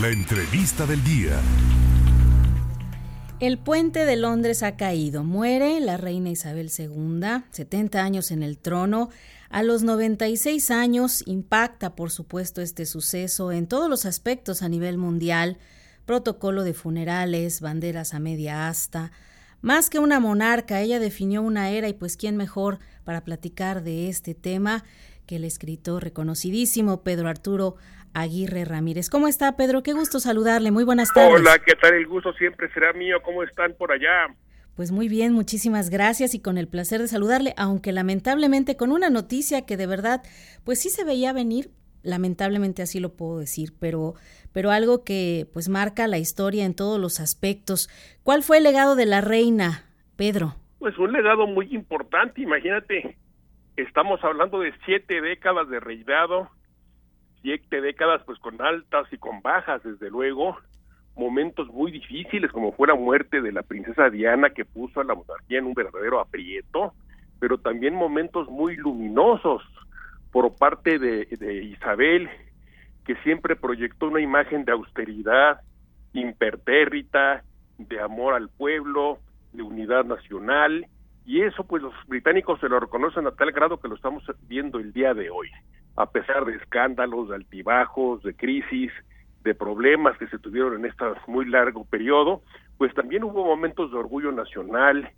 [0.00, 1.38] La entrevista del día.
[3.38, 5.24] El puente de Londres ha caído.
[5.24, 9.10] Muere la reina Isabel II, 70 años en el trono.
[9.50, 14.96] A los 96 años impacta, por supuesto, este suceso en todos los aspectos a nivel
[14.96, 15.58] mundial.
[16.06, 19.12] Protocolo de funerales, banderas a media asta.
[19.60, 24.08] Más que una monarca, ella definió una era y pues quién mejor para platicar de
[24.08, 24.82] este tema
[25.26, 27.76] que el escritor reconocidísimo Pedro Arturo
[28.14, 29.10] Aguirre Ramírez.
[29.10, 29.82] ¿Cómo está, Pedro?
[29.82, 30.70] Qué gusto saludarle.
[30.70, 31.40] Muy buenas tardes.
[31.40, 31.94] Hola, ¿qué tal?
[31.94, 33.22] El gusto siempre será mío.
[33.22, 34.28] ¿Cómo están por allá?
[34.76, 39.10] Pues muy bien, muchísimas gracias y con el placer de saludarle, aunque lamentablemente con una
[39.10, 40.22] noticia que de verdad,
[40.64, 41.70] pues sí se veía venir,
[42.02, 44.14] lamentablemente así lo puedo decir, pero,
[44.54, 47.90] pero algo que pues marca la historia en todos los aspectos.
[48.22, 49.84] ¿Cuál fue el legado de la reina,
[50.16, 50.54] Pedro?
[50.78, 53.18] Pues un legado muy importante, imagínate,
[53.76, 56.48] estamos hablando de siete décadas de reinado,
[57.42, 60.56] siete décadas pues con altas y con bajas desde luego,
[61.16, 65.14] momentos muy difíciles como fue la muerte de la princesa Diana que puso a la
[65.14, 66.94] monarquía en un verdadero aprieto,
[67.38, 69.62] pero también momentos muy luminosos
[70.32, 72.28] por parte de, de Isabel
[73.04, 75.60] que siempre proyectó una imagen de austeridad
[76.12, 77.42] impertérrita,
[77.78, 79.18] de amor al pueblo,
[79.52, 80.86] de unidad nacional,
[81.24, 84.78] y eso pues los británicos se lo reconocen a tal grado que lo estamos viendo
[84.78, 85.48] el día de hoy
[85.96, 88.92] a pesar de escándalos, de altibajos, de crisis,
[89.44, 92.42] de problemas que se tuvieron en este muy largo periodo,
[92.78, 95.10] pues también hubo momentos de orgullo nacional,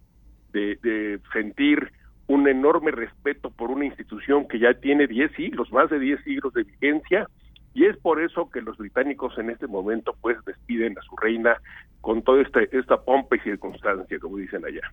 [0.53, 1.93] de, sentir
[2.27, 6.53] un enorme respeto por una institución que ya tiene 10 siglos, más de 10 siglos
[6.53, 7.27] de vigencia,
[7.75, 11.57] y es por eso que los británicos en este momento pues despiden a su reina
[12.01, 14.93] con toda esta, esta pompa y circunstancia, como dicen allá.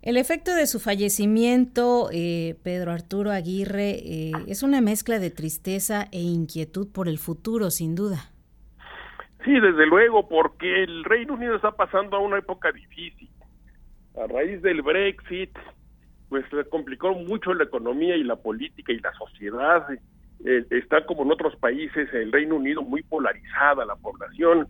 [0.00, 6.06] El efecto de su fallecimiento, eh, Pedro Arturo Aguirre, eh, es una mezcla de tristeza
[6.12, 8.30] e inquietud por el futuro, sin duda.
[9.44, 13.28] Sí, desde luego, porque el Reino Unido está pasando a una época difícil.
[14.22, 15.50] A raíz del Brexit,
[16.28, 19.84] pues se complicó mucho la economía y la política y la sociedad.
[20.44, 24.68] Eh, está como en otros países, el Reino Unido muy polarizada la población.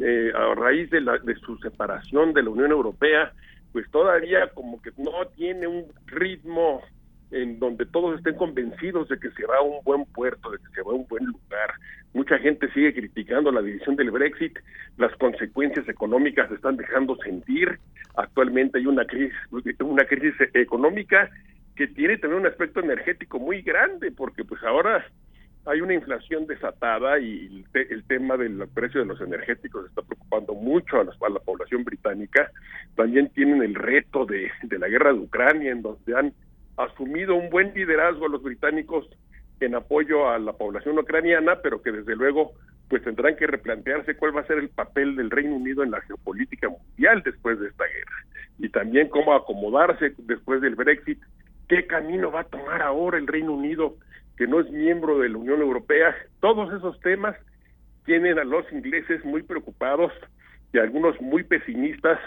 [0.00, 3.34] a raíz de, la, de su separación de la Unión Europea,
[3.72, 6.82] pues todavía como que no tiene un ritmo
[7.30, 10.74] en donde todos estén convencidos de que se va a un buen puerto, de que
[10.74, 11.72] se va a un buen lugar.
[12.12, 14.58] Mucha gente sigue criticando la división del Brexit,
[14.96, 17.78] las consecuencias económicas se están dejando sentir.
[18.16, 19.36] Actualmente hay una crisis,
[19.78, 21.30] una crisis económica
[21.76, 25.06] que tiene también un aspecto energético muy grande, porque pues ahora
[25.70, 31.00] hay una inflación desatada y el, tema del precio de los energéticos está preocupando mucho
[31.00, 32.50] a, la población británica.
[32.96, 36.32] También tienen el reto de, de la guerra de Ucrania, en donde han
[36.76, 39.08] asumido un buen liderazgo a los británicos
[39.60, 42.52] en apoyo a la población ucraniana, pero que desde luego
[42.88, 46.00] pues tendrán que replantearse cuál va a ser el papel del Reino Unido en la
[46.00, 48.16] geopolítica mundial después de esta guerra
[48.58, 51.20] y también cómo acomodarse después del Brexit,
[51.68, 53.96] qué camino va a tomar ahora el Reino Unido
[54.40, 56.16] que no es miembro de la Unión Europea.
[56.40, 57.36] Todos esos temas
[58.06, 60.14] tienen a los ingleses muy preocupados
[60.72, 62.18] y algunos muy pesimistas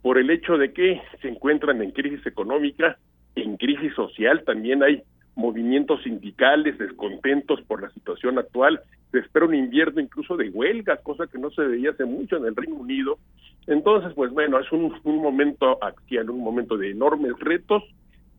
[0.00, 2.98] por el hecho de que se encuentran en crisis económica,
[3.34, 5.02] en crisis social, también hay
[5.34, 8.80] movimientos sindicales descontentos por la situación actual,
[9.10, 12.44] se espera un invierno incluso de huelga, cosa que no se veía hace mucho en
[12.44, 13.18] el Reino Unido.
[13.66, 17.82] Entonces, pues bueno, es un, un momento actual, un momento de enormes retos,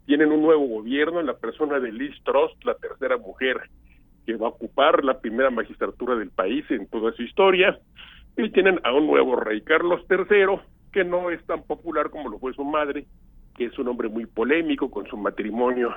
[0.05, 3.61] tienen un nuevo gobierno en la persona de Liz Truss, la tercera mujer
[4.25, 7.79] que va a ocupar la primera magistratura del país en toda su historia,
[8.37, 10.59] y tienen a un nuevo rey, Carlos III,
[10.91, 13.05] que no es tan popular como lo fue su madre,
[13.55, 15.93] que es un hombre muy polémico con su matrimonio,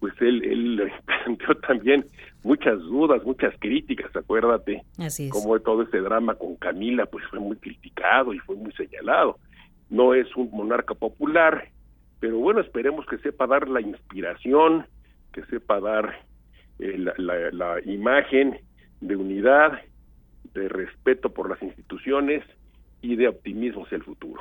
[0.00, 2.04] pues él, él planteó también
[2.42, 5.30] muchas dudas, muchas críticas, acuérdate, Así es.
[5.30, 9.38] como todo este drama con Camila, pues fue muy criticado y fue muy señalado.
[9.90, 11.68] No es un monarca popular,
[12.24, 14.86] pero bueno, esperemos que sepa dar la inspiración,
[15.30, 16.20] que sepa dar
[16.78, 17.12] eh, la,
[17.52, 18.60] la, imagen
[19.02, 19.78] de unidad,
[20.54, 22.42] de respeto por las instituciones
[23.02, 24.40] y de optimismo hacia el futuro.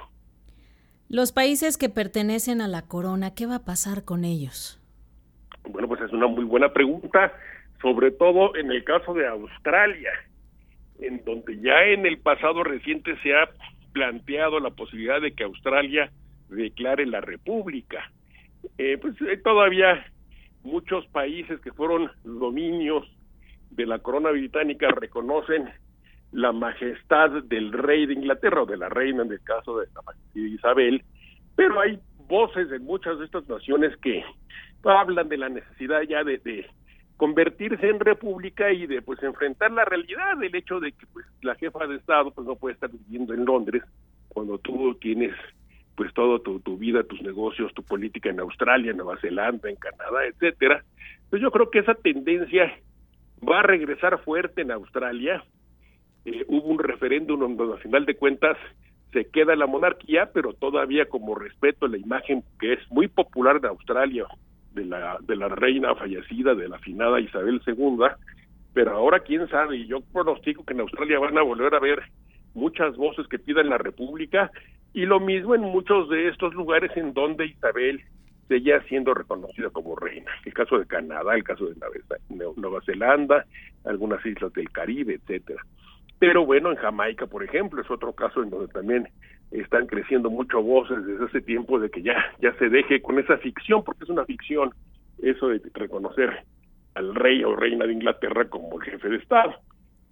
[1.10, 4.82] Los países que pertenecen a la corona, ¿qué va a pasar con ellos?
[5.68, 7.34] Bueno, pues es una muy buena pregunta,
[7.82, 10.14] sobre todo en el caso de Australia,
[11.02, 13.50] en donde ya en el pasado reciente se ha
[13.92, 16.10] planteado la posibilidad de que Australia
[16.56, 18.12] declare la república.
[18.78, 20.06] Eh, pues eh, todavía
[20.64, 23.06] muchos países que fueron dominios
[23.72, 25.70] de la corona británica reconocen
[26.32, 29.88] la majestad del rey de Inglaterra o de la reina en el caso de
[30.34, 31.04] Isabel,
[31.56, 34.24] pero hay voces en muchas de estas naciones que
[34.84, 36.66] hablan de la necesidad ya de,
[37.18, 41.56] convertirse en república y de pues enfrentar la realidad del hecho de que pues la
[41.56, 43.84] jefa de estado pues no puede estar viviendo en Londres
[44.30, 45.32] cuando tú tienes
[45.96, 49.76] pues todo tu, tu vida, tus negocios, tu política en Australia, en Nueva Zelanda, en
[49.76, 50.84] Canadá, etcétera.
[51.30, 52.74] Pues yo creo que esa tendencia
[53.48, 55.44] va a regresar fuerte en Australia.
[56.26, 58.58] Eh, hubo un referéndum donde al final de cuentas
[59.12, 63.58] se queda la monarquía, pero todavía como respeto a la imagen que es muy popular
[63.58, 64.26] en Australia
[64.74, 67.98] de la, de la reina fallecida, de la afinada Isabel II,
[68.74, 72.02] pero ahora quién sabe, y yo pronostico que en Australia van a volver a ver
[72.56, 74.52] muchas voces que piden la república
[74.94, 78.02] y lo mismo en muchos de estos lugares en donde Isabel
[78.48, 80.32] seguía siendo reconocida como reina.
[80.46, 81.76] El caso de Canadá, el caso de
[82.56, 83.46] Nueva Zelanda,
[83.86, 85.62] algunas islas del Caribe, etcétera.
[86.20, 89.08] Pero bueno, en Jamaica, por ejemplo, es otro caso en donde también
[89.52, 93.38] están creciendo mucho voces desde hace tiempo de que ya ya se deje con esa
[93.38, 94.72] ficción, porque es una ficción
[95.22, 96.44] eso de reconocer
[96.96, 99.54] al rey o reina de Inglaterra como el jefe de Estado.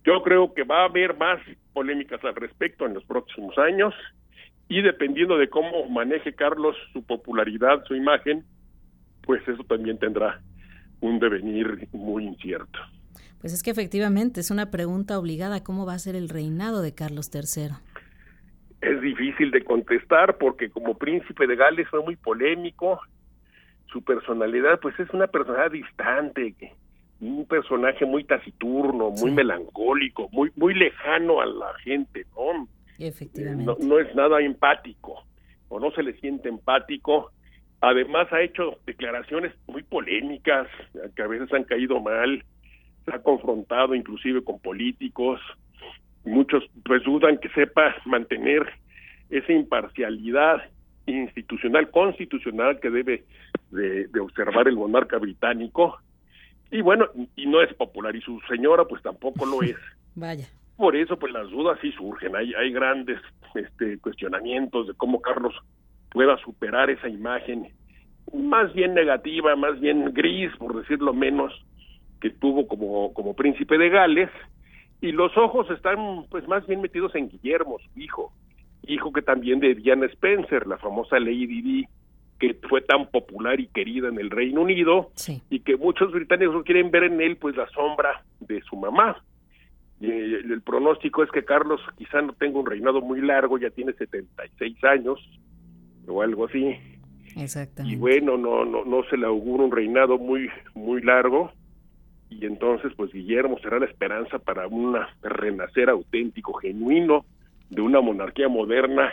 [0.04, 1.40] Yo creo que va a haber más
[1.74, 3.94] polémicas al respecto en los próximos años
[4.72, 8.46] y dependiendo de cómo maneje Carlos su popularidad, su imagen,
[9.22, 10.40] pues eso también tendrá
[11.02, 12.80] un devenir muy incierto.
[13.42, 16.96] Pues es que efectivamente es una pregunta obligada, ¿cómo va a ser el reinado de
[16.96, 17.72] Carlos III?
[18.80, 23.02] Es difícil de contestar porque como príncipe de Gales fue muy polémico,
[23.92, 26.56] su personalidad pues es una personalidad distante,
[27.20, 32.70] un personaje muy taciturno, muy melancólico, muy muy lejano a la gente, ¿no?
[33.08, 33.66] Efectivamente.
[33.66, 35.24] No, no es nada empático
[35.70, 37.32] o no se le siente empático.
[37.82, 40.68] Además ha hecho declaraciones muy polémicas
[41.16, 42.44] que a veces han caído mal
[43.06, 45.40] se ha confrontado inclusive con políticos,
[46.24, 48.64] muchos pues dudan que sepa mantener
[49.30, 50.62] esa imparcialidad
[51.08, 53.24] institucional, constitucional que debe
[53.72, 55.98] de, observar el monarca británico.
[56.70, 59.78] Y bueno, y no es popular, y su señora pues tampoco lo es.
[60.16, 60.48] Vaya.
[60.82, 63.20] Por eso pues las dudas sí surgen, hay, hay grandes
[63.54, 65.54] este, cuestionamientos de cómo Carlos
[66.10, 67.68] pueda superar esa imagen
[68.34, 71.54] más bien negativa, más bien gris, por decirlo menos,
[72.20, 74.32] que tuvo como, como príncipe de Gales,
[75.02, 78.34] y los ojos están pues más bien metidos en Guillermo, su hijo,
[78.88, 81.86] hijo que también de Diana Spencer, la famosa Lady Di,
[82.40, 85.12] que fue tan popular y querida en el Reino Unido,
[85.52, 89.22] y que muchos británicos quieren ver en él pues la sombra de su mamá.
[90.02, 94.84] El pronóstico es que Carlos quizá no tenga un reinado muy largo, ya tiene 76
[94.84, 95.20] años
[96.08, 96.76] o algo así.
[97.36, 97.96] Exactamente.
[97.96, 101.52] Y bueno, no no no se le augura un reinado muy muy largo
[102.30, 107.26] y entonces pues Guillermo será la esperanza para un renacer auténtico, genuino
[107.70, 109.12] de una monarquía moderna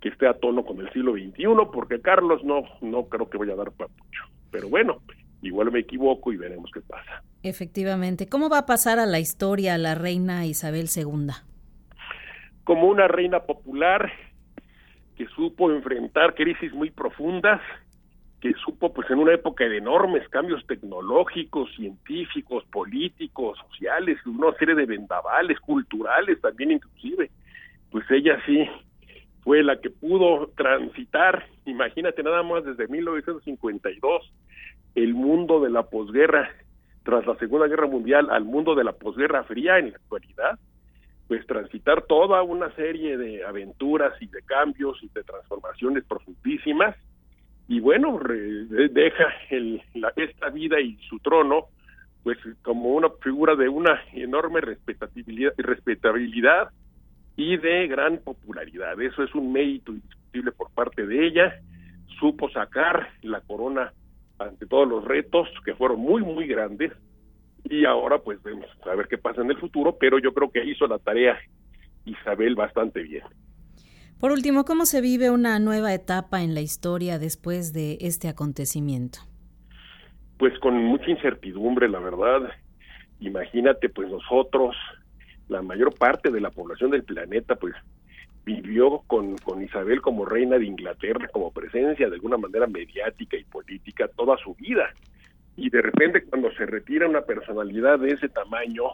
[0.00, 3.54] que esté a tono con el siglo XXI, porque Carlos no, no creo que vaya
[3.54, 4.24] a dar papucho.
[4.50, 4.98] Pero bueno,
[5.42, 7.22] igual me equivoco y veremos qué pasa.
[7.42, 8.28] Efectivamente.
[8.28, 11.28] ¿Cómo va a pasar a la historia la reina Isabel II?
[12.64, 14.12] Como una reina popular
[15.16, 17.60] que supo enfrentar crisis muy profundas,
[18.40, 24.76] que supo pues en una época de enormes cambios tecnológicos, científicos, políticos, sociales, una serie
[24.76, 27.30] de vendavales, culturales también inclusive,
[27.90, 28.68] pues ella sí
[29.42, 34.32] fue la que pudo transitar, imagínate nada más desde 1952,
[34.94, 36.50] el mundo de la posguerra,
[37.08, 40.58] tras la Segunda Guerra Mundial, al mundo de la posguerra fría en la actualidad,
[41.26, 46.94] pues transitar toda una serie de aventuras y de cambios y de transformaciones profundísimas,
[47.66, 51.68] y bueno, deja el, la, esta vida y su trono
[52.24, 56.68] pues como una figura de una enorme respetabilidad, respetabilidad
[57.36, 59.00] y de gran popularidad.
[59.00, 61.58] Eso es un mérito indiscutible por parte de ella.
[62.20, 63.94] Supo sacar la corona
[64.38, 66.92] ante todos los retos que fueron muy, muy grandes
[67.64, 70.64] y ahora pues vemos a ver qué pasa en el futuro, pero yo creo que
[70.64, 71.38] hizo la tarea
[72.04, 73.24] Isabel bastante bien.
[74.18, 79.20] Por último, ¿cómo se vive una nueva etapa en la historia después de este acontecimiento?
[80.38, 82.50] Pues con mucha incertidumbre, la verdad.
[83.20, 84.74] Imagínate, pues nosotros,
[85.48, 87.74] la mayor parte de la población del planeta, pues
[88.48, 93.44] vivió con, con Isabel como reina de Inglaterra, como presencia de alguna manera mediática y
[93.44, 94.88] política toda su vida.
[95.56, 98.84] Y de repente cuando se retira una personalidad de ese tamaño,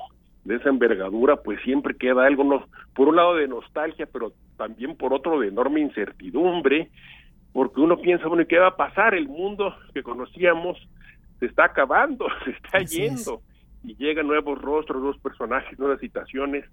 [0.45, 4.97] de esa envergadura, pues siempre queda algo, no, por un lado de nostalgia, pero también
[4.97, 6.91] por otro de enorme incertidumbre,
[7.53, 9.15] porque uno piensa, bueno, ¿y qué va a pasar?
[9.15, 10.77] El mundo que conocíamos
[11.39, 13.41] se está acabando, se está yendo,
[13.85, 16.65] y llegan nuevos rostros, nuevos personajes, nuevas situaciones,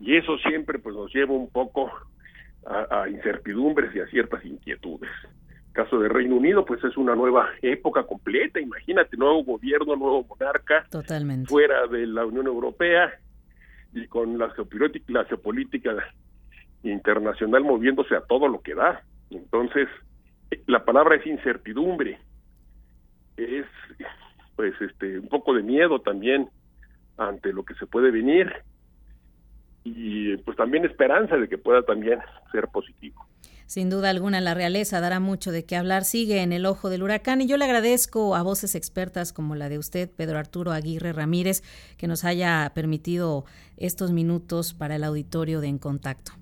[0.00, 1.90] y eso siempre pues nos lleva un poco
[2.66, 5.10] a, a incertidumbres y a ciertas inquietudes.
[5.72, 8.60] caso de Reino Unido, pues es una nueva época completa.
[8.60, 11.48] Imagínate, nuevo gobierno, nuevo monarca, Totalmente.
[11.48, 13.12] fuera de la Unión Europea
[13.92, 15.94] y con la geopolítica, la geopolítica
[16.82, 19.02] internacional moviéndose a todo lo que da.
[19.30, 19.88] Entonces,
[20.66, 22.18] la palabra es incertidumbre,
[23.36, 23.66] es
[24.56, 26.48] pues este un poco de miedo también
[27.16, 28.52] ante lo que se puede venir
[29.84, 32.18] y pues también esperanza de que pueda también
[32.52, 33.26] ser positivo.
[33.70, 36.02] Sin duda alguna, la realeza dará mucho de qué hablar.
[36.02, 39.68] Sigue en el ojo del huracán y yo le agradezco a voces expertas como la
[39.68, 41.62] de usted, Pedro Arturo Aguirre Ramírez,
[41.96, 43.44] que nos haya permitido
[43.76, 46.32] estos minutos para el auditorio de En Contacto.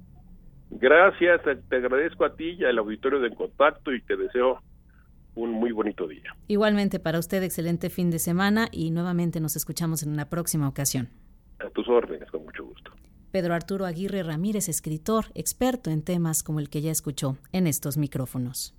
[0.71, 4.62] Gracias, te agradezco a ti y al auditorio de En Contacto y te deseo
[5.35, 6.35] un muy bonito día.
[6.47, 11.11] Igualmente para usted, excelente fin de semana y nuevamente nos escuchamos en una próxima ocasión.
[11.59, 12.48] A tus órdenes, gusto.
[13.30, 17.97] Pedro Arturo Aguirre Ramírez, escritor, experto en temas como el que ya escuchó en estos
[17.97, 18.75] micrófonos.